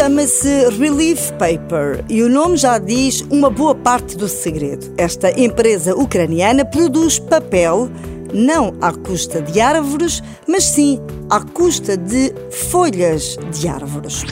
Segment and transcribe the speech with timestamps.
[0.00, 4.90] chama-se Relief Paper e o nome já diz uma boa parte do segredo.
[4.96, 7.90] Esta empresa ucraniana produz papel
[8.32, 14.24] não à custa de árvores, mas sim à custa de folhas de árvores.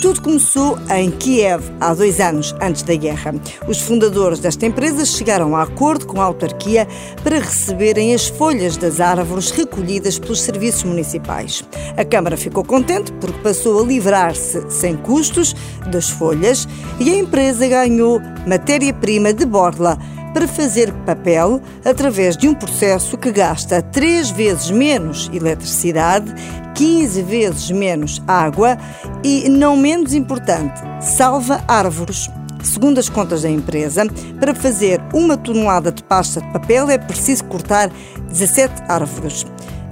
[0.00, 3.34] Tudo começou em Kiev há dois anos antes da guerra.
[3.68, 6.88] Os fundadores desta empresa chegaram a acordo com a autarquia
[7.22, 11.62] para receberem as folhas das árvores recolhidas pelos serviços municipais.
[11.98, 15.54] A Câmara ficou contente porque passou a livrar-se sem custos
[15.92, 16.66] das folhas
[16.98, 19.98] e a empresa ganhou matéria-prima de borla
[20.32, 26.32] para fazer papel através de um processo que gasta três vezes menos eletricidade,
[26.74, 28.78] 15 vezes menos água
[29.24, 32.30] e, não menos importante, salva árvores.
[32.62, 34.02] Segundo as contas da empresa,
[34.38, 37.90] para fazer uma tonelada de pasta de papel é preciso cortar
[38.28, 39.46] 17 árvores.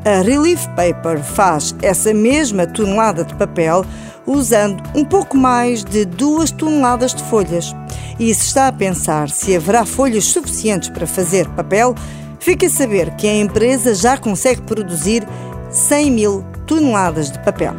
[0.04, 3.84] A Relief Paper faz essa mesma tonelada de papel
[4.26, 7.74] usando um pouco mais de duas toneladas de folhas.
[8.18, 11.94] E se está a pensar se haverá folhas suficientes para fazer papel,
[12.40, 15.26] fique a saber que a empresa já consegue produzir
[15.70, 17.74] 100 mil toneladas de papel.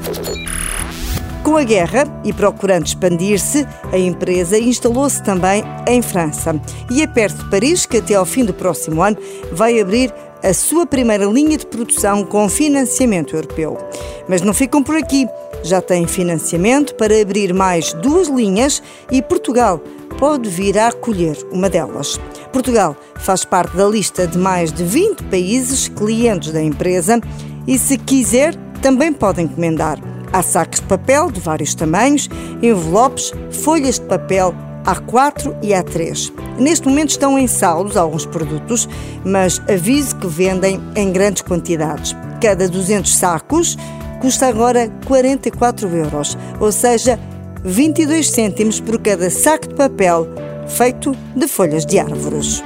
[1.44, 6.60] Com a guerra e procurando expandir-se, a empresa instalou-se também em França
[6.92, 9.18] e é perto de Paris que até ao fim do próximo ano
[9.52, 13.78] vai abrir a sua primeira linha de produção com financiamento europeu.
[14.28, 15.28] Mas não ficam por aqui.
[15.64, 18.82] Já têm financiamento para abrir mais duas linhas
[19.12, 19.82] e Portugal
[20.20, 22.20] pode vir a acolher uma delas.
[22.52, 27.22] Portugal faz parte da lista de mais de 20 países clientes da empresa
[27.66, 29.98] e, se quiser, também pode encomendar.
[30.34, 32.30] Há sacos de papel de vários tamanhos,
[32.62, 33.32] envelopes,
[33.64, 34.54] folhas de papel
[34.84, 36.34] A4 e A3.
[36.60, 38.90] Neste momento estão em saldos alguns produtos,
[39.24, 42.14] mas aviso que vendem em grandes quantidades.
[42.42, 43.78] Cada 200 sacos
[44.20, 47.18] custa agora 44 euros, ou seja,
[47.64, 50.28] 22 cêntimos por cada saco de papel
[50.68, 52.64] feito de folhas de árvores.